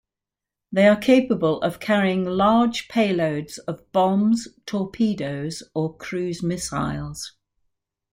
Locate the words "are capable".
0.87-1.61